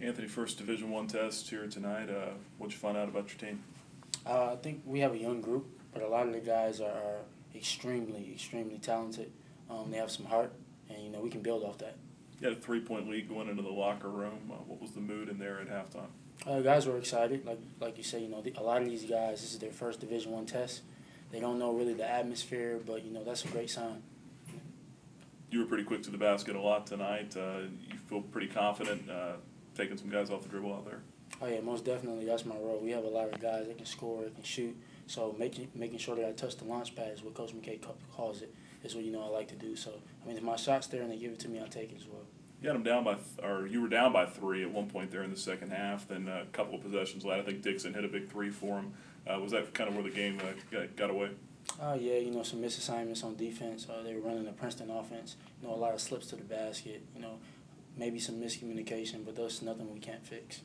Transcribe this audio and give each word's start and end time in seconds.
Anthony, 0.00 0.28
first 0.28 0.56
Division 0.56 0.90
One 0.90 1.06
test 1.06 1.50
here 1.50 1.66
tonight. 1.66 2.08
Uh, 2.08 2.30
what'd 2.56 2.72
you 2.72 2.78
find 2.78 2.96
out 2.96 3.08
about 3.08 3.28
your 3.28 3.50
team? 3.50 3.62
Uh, 4.26 4.52
I 4.52 4.56
think 4.56 4.82
we 4.86 5.00
have 5.00 5.12
a 5.12 5.18
young 5.18 5.42
group, 5.42 5.66
but 5.92 6.02
a 6.02 6.08
lot 6.08 6.26
of 6.26 6.32
the 6.32 6.40
guys 6.40 6.80
are, 6.80 6.90
are 6.90 7.18
extremely, 7.54 8.30
extremely 8.32 8.78
talented. 8.78 9.30
Um, 9.68 9.90
they 9.90 9.98
have 9.98 10.10
some 10.10 10.24
heart, 10.24 10.52
and 10.88 11.02
you 11.04 11.10
know 11.10 11.20
we 11.20 11.28
can 11.28 11.42
build 11.42 11.64
off 11.64 11.78
that. 11.78 11.96
You 12.40 12.48
had 12.48 12.56
a 12.56 12.60
three-point 12.60 13.10
lead 13.10 13.28
going 13.28 13.48
into 13.48 13.62
the 13.62 13.70
locker 13.70 14.08
room. 14.08 14.50
Uh, 14.50 14.54
what 14.66 14.80
was 14.80 14.92
the 14.92 15.00
mood 15.00 15.28
in 15.28 15.38
there 15.38 15.60
at 15.60 15.68
halftime? 15.68 16.08
Uh, 16.46 16.60
guys 16.60 16.86
were 16.86 16.96
excited, 16.96 17.44
like 17.44 17.60
like 17.78 17.98
you 17.98 18.04
say. 18.04 18.22
You 18.22 18.28
know, 18.28 18.40
the, 18.40 18.54
a 18.56 18.62
lot 18.62 18.80
of 18.80 18.88
these 18.88 19.04
guys, 19.04 19.42
this 19.42 19.52
is 19.52 19.58
their 19.58 19.70
first 19.70 20.00
Division 20.00 20.32
One 20.32 20.46
test. 20.46 20.80
They 21.30 21.40
don't 21.40 21.58
know 21.58 21.72
really 21.74 21.94
the 21.94 22.10
atmosphere, 22.10 22.80
but 22.86 23.04
you 23.04 23.12
know 23.12 23.22
that's 23.22 23.44
a 23.44 23.48
great 23.48 23.68
sign. 23.68 24.02
You 25.50 25.58
were 25.60 25.66
pretty 25.66 25.84
quick 25.84 26.02
to 26.04 26.10
the 26.10 26.18
basket 26.18 26.56
a 26.56 26.60
lot 26.60 26.86
tonight. 26.86 27.36
Uh, 27.36 27.64
you 27.86 27.98
feel 28.08 28.22
pretty 28.22 28.46
confident 28.46 29.10
uh, 29.10 29.32
taking 29.74 29.96
some 29.96 30.08
guys 30.08 30.30
off 30.30 30.42
the 30.42 30.48
dribble 30.48 30.72
out 30.72 30.84
there. 30.84 31.00
Oh 31.42 31.46
yeah, 31.46 31.60
most 31.60 31.84
definitely. 31.84 32.26
That's 32.26 32.44
my 32.44 32.56
role. 32.56 32.80
We 32.82 32.90
have 32.90 33.04
a 33.04 33.08
lot 33.08 33.32
of 33.32 33.40
guys 33.40 33.66
that 33.66 33.76
can 33.76 33.86
score, 33.86 34.24
that 34.24 34.34
can 34.34 34.44
shoot. 34.44 34.76
So 35.06 35.34
making 35.38 35.68
making 35.74 35.98
sure 35.98 36.16
that 36.16 36.26
I 36.26 36.32
touch 36.32 36.56
the 36.56 36.64
launch 36.64 36.94
pad 36.94 37.12
is 37.14 37.22
what 37.22 37.34
Coach 37.34 37.52
McKay 37.52 37.80
ca- 37.80 37.92
calls 38.14 38.42
it. 38.42 38.54
Is 38.82 38.94
what 38.94 39.04
you 39.04 39.12
know 39.12 39.22
I 39.22 39.28
like 39.28 39.48
to 39.48 39.54
do. 39.54 39.76
So 39.76 39.92
I 40.22 40.28
mean, 40.28 40.36
if 40.36 40.42
my 40.42 40.56
shot's 40.56 40.86
there 40.86 41.02
and 41.02 41.10
they 41.10 41.16
give 41.16 41.32
it 41.32 41.38
to 41.40 41.48
me, 41.48 41.60
I 41.60 41.66
take 41.66 41.92
it 41.92 41.96
as 41.98 42.06
well. 42.06 42.22
You 42.62 42.68
had 42.68 42.76
them 42.76 42.82
down 42.82 43.04
by, 43.04 43.14
th- 43.14 43.24
or 43.42 43.66
you 43.66 43.80
were 43.80 43.88
down 43.88 44.12
by 44.12 44.26
three 44.26 44.62
at 44.62 44.70
one 44.70 44.86
point 44.86 45.10
there 45.10 45.22
in 45.22 45.30
the 45.30 45.36
second 45.36 45.72
half. 45.72 46.06
Then 46.06 46.28
a 46.28 46.44
couple 46.52 46.74
of 46.74 46.82
possessions 46.82 47.24
later, 47.24 47.40
I 47.40 47.44
think 47.44 47.62
Dixon 47.62 47.94
hit 47.94 48.04
a 48.04 48.08
big 48.08 48.30
three 48.30 48.50
for 48.50 48.78
him. 48.78 48.92
Uh, 49.26 49.40
was 49.40 49.52
that 49.52 49.72
kind 49.72 49.88
of 49.88 49.94
where 49.94 50.04
the 50.04 50.10
game 50.10 50.38
uh, 50.40 50.52
got, 50.70 50.94
got 50.96 51.10
away? 51.10 51.30
Oh 51.80 51.94
yeah, 51.94 52.16
you 52.16 52.30
know 52.30 52.42
some 52.42 52.60
misassignments 52.60 53.24
on 53.24 53.36
defense. 53.36 53.86
Uh, 53.88 54.02
they 54.02 54.14
were 54.14 54.20
running 54.20 54.44
the 54.44 54.52
Princeton 54.52 54.90
offense. 54.90 55.36
You 55.62 55.68
know 55.68 55.74
a 55.74 55.76
lot 55.76 55.94
of 55.94 56.00
slips 56.00 56.26
to 56.28 56.36
the 56.36 56.44
basket. 56.44 57.02
You 57.14 57.22
know 57.22 57.38
maybe 57.96 58.18
some 58.18 58.36
miscommunication, 58.36 59.24
but 59.24 59.36
that's 59.36 59.62
nothing 59.62 59.92
we 59.92 60.00
can't 60.00 60.24
fix. 60.26 60.60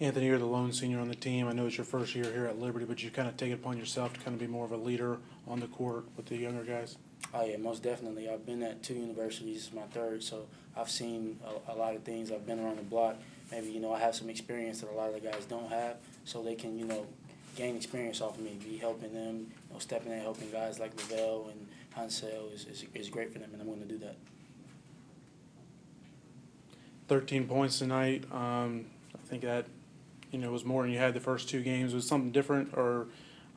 Anthony, 0.00 0.26
you're 0.26 0.38
the 0.38 0.46
lone 0.46 0.72
senior 0.72 0.98
on 0.98 1.08
the 1.08 1.14
team. 1.14 1.46
I 1.46 1.52
know 1.52 1.66
it's 1.66 1.76
your 1.76 1.84
first 1.84 2.14
year 2.16 2.24
here 2.24 2.46
at 2.46 2.58
Liberty, 2.58 2.84
but 2.84 3.02
you 3.04 3.10
kind 3.10 3.28
of 3.28 3.36
take 3.36 3.50
it 3.50 3.54
upon 3.54 3.78
yourself 3.78 4.12
to 4.14 4.20
kind 4.20 4.34
of 4.34 4.40
be 4.40 4.48
more 4.48 4.64
of 4.64 4.72
a 4.72 4.76
leader 4.76 5.18
on 5.46 5.60
the 5.60 5.68
court 5.68 6.06
with 6.16 6.26
the 6.26 6.36
younger 6.36 6.64
guys. 6.64 6.96
Oh 7.32 7.44
yeah, 7.44 7.56
most 7.56 7.82
definitely. 7.82 8.28
I've 8.28 8.44
been 8.44 8.62
at 8.62 8.82
two 8.82 8.94
universities. 8.94 9.58
This 9.58 9.66
is 9.68 9.72
my 9.72 9.86
third, 9.92 10.22
so 10.22 10.46
I've 10.76 10.90
seen 10.90 11.38
a, 11.68 11.72
a 11.72 11.74
lot 11.74 11.94
of 11.94 12.02
things. 12.02 12.32
I've 12.32 12.46
been 12.46 12.58
around 12.58 12.78
the 12.78 12.82
block. 12.82 13.16
Maybe 13.50 13.70
you 13.70 13.80
know 13.80 13.92
I 13.92 14.00
have 14.00 14.14
some 14.14 14.28
experience 14.28 14.80
that 14.80 14.90
a 14.90 14.92
lot 14.92 15.08
of 15.08 15.14
the 15.14 15.20
guys 15.20 15.44
don't 15.44 15.70
have, 15.70 15.98
so 16.24 16.42
they 16.42 16.56
can 16.56 16.78
you 16.78 16.84
know 16.84 17.06
gain 17.54 17.76
experience 17.76 18.20
off 18.20 18.36
of 18.38 18.44
me. 18.44 18.58
Be 18.64 18.76
helping 18.78 19.14
them, 19.14 19.46
you 19.68 19.72
know, 19.72 19.78
stepping 19.78 20.12
in, 20.12 20.20
helping 20.20 20.50
guys 20.50 20.80
like 20.80 20.96
Lovell 20.96 21.50
and 21.50 21.68
Hansel 21.94 22.50
is, 22.52 22.66
is 22.66 22.84
is 22.94 23.08
great 23.08 23.32
for 23.32 23.38
them, 23.38 23.50
and 23.52 23.62
I'm 23.62 23.68
going 23.68 23.80
to 23.80 23.86
do 23.86 23.98
that. 23.98 24.16
13 27.12 27.46
points 27.46 27.78
tonight. 27.78 28.24
Um, 28.32 28.86
I 29.14 29.18
think 29.28 29.42
that, 29.42 29.66
you 30.30 30.38
know, 30.38 30.50
was 30.50 30.64
more 30.64 30.82
than 30.82 30.92
you 30.92 30.98
had 30.98 31.12
the 31.12 31.20
first 31.20 31.46
two 31.46 31.60
games. 31.60 31.92
Was 31.92 32.06
something 32.08 32.32
different 32.32 32.72
or 32.72 33.08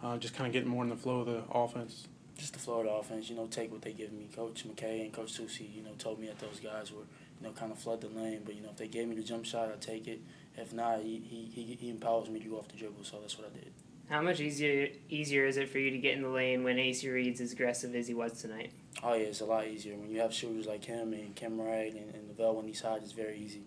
uh, 0.03 0.17
just 0.17 0.35
kind 0.35 0.45
of 0.45 0.51
getting 0.51 0.67
more 0.67 0.83
in 0.83 0.89
the 0.89 0.97
flow 0.97 1.21
of 1.21 1.27
the 1.27 1.41
offense? 1.49 2.09
Just 2.37 2.51
the 2.51 2.59
flow 2.59 2.79
of 2.79 2.85
the 2.85 2.91
offense, 2.91 3.29
you 3.29 3.35
know, 3.37 3.47
take 3.47 3.71
what 3.71 3.81
they 3.81 3.93
give 3.93 4.11
me. 4.11 4.27
Coach 4.35 4.67
McKay 4.67 5.03
and 5.03 5.13
Coach 5.13 5.39
Soucie, 5.39 5.73
you 5.73 5.81
know, 5.83 5.91
told 5.97 6.19
me 6.19 6.27
that 6.27 6.37
those 6.37 6.59
guys 6.59 6.91
were, 6.91 7.03
you 7.39 7.47
know, 7.47 7.51
kind 7.53 7.71
of 7.71 7.77
flood 7.77 8.01
the 8.01 8.09
lane. 8.09 8.41
But 8.43 8.55
you 8.55 8.61
know, 8.61 8.71
if 8.71 8.75
they 8.75 8.89
gave 8.89 9.07
me 9.07 9.15
the 9.15 9.23
jump 9.23 9.45
shot, 9.45 9.69
I 9.69 9.77
take 9.79 10.05
it. 10.09 10.19
If 10.57 10.73
not, 10.73 10.99
he, 10.99 11.23
he, 11.25 11.77
he 11.79 11.89
empowers 11.89 12.29
me 12.29 12.41
to 12.41 12.49
go 12.49 12.57
off 12.57 12.67
the 12.67 12.75
dribble, 12.75 13.05
so 13.05 13.21
that's 13.21 13.37
what 13.37 13.49
I 13.49 13.57
did. 13.57 13.71
How 14.09 14.21
much 14.21 14.39
easier 14.39 14.89
easier 15.09 15.45
is 15.45 15.57
it 15.57 15.69
for 15.69 15.79
you 15.79 15.89
to 15.91 15.97
get 15.97 16.15
in 16.15 16.21
the 16.21 16.29
lane 16.29 16.63
when 16.63 16.77
AC 16.77 17.09
Reid's 17.09 17.41
as 17.41 17.53
aggressive 17.53 17.95
as 17.95 18.07
he 18.07 18.13
was 18.13 18.39
tonight? 18.39 18.71
Oh 19.03 19.13
yeah, 19.13 19.25
it's 19.25 19.41
a 19.41 19.45
lot 19.45 19.67
easier 19.67 19.95
when 19.95 20.11
you 20.11 20.19
have 20.21 20.33
shooters 20.33 20.67
like 20.67 20.85
him 20.85 21.13
and 21.13 21.35
Kemrite 21.35 21.91
and, 21.91 22.13
and 22.13 22.29
Lovell 22.29 22.57
when 22.57 22.67
he's 22.67 22.81
hot. 22.81 22.99
It's 23.01 23.11
very 23.11 23.37
easy. 23.39 23.61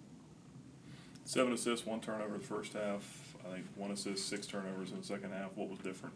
Seven 1.25 1.53
assists, 1.53 1.85
one 1.85 2.01
turnover 2.01 2.37
in 2.37 2.41
the 2.41 2.47
first 2.47 2.73
half. 2.73 3.35
I 3.45 3.55
think 3.55 3.67
one 3.77 3.91
assist, 3.91 4.29
six 4.29 4.47
turnovers 4.47 4.93
in 4.93 4.99
the 4.99 5.05
second 5.05 5.33
half. 5.33 5.51
What 5.57 5.69
was 5.69 5.79
different? 5.81 6.15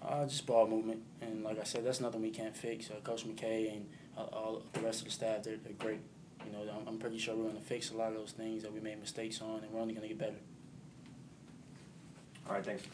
Uh, 0.00 0.26
just 0.26 0.46
ball 0.46 0.66
movement, 0.68 1.02
and 1.20 1.42
like 1.42 1.58
I 1.58 1.64
said, 1.64 1.84
that's 1.84 2.00
nothing 2.00 2.22
we 2.22 2.30
can't 2.30 2.56
fix. 2.56 2.88
Uh, 2.90 2.94
Coach 3.02 3.26
McKay 3.26 3.72
and 3.72 3.88
uh, 4.16 4.22
all 4.32 4.62
the 4.72 4.80
rest 4.80 5.00
of 5.00 5.06
the 5.06 5.10
staff, 5.10 5.42
they're, 5.42 5.56
they're 5.56 5.72
great. 5.72 6.00
You 6.46 6.52
know, 6.52 6.60
I'm, 6.72 6.86
I'm 6.86 6.98
pretty 6.98 7.18
sure 7.18 7.34
we're 7.34 7.44
going 7.44 7.56
to 7.56 7.62
fix 7.62 7.90
a 7.90 7.96
lot 7.96 8.08
of 8.12 8.14
those 8.14 8.30
things 8.30 8.62
that 8.62 8.72
we 8.72 8.78
made 8.78 9.00
mistakes 9.00 9.40
on, 9.42 9.60
and 9.64 9.72
we're 9.72 9.80
only 9.80 9.94
going 9.94 10.08
to 10.08 10.14
get 10.14 10.18
better. 10.18 10.38
All 12.48 12.54
right, 12.54 12.64
thanks. 12.64 12.84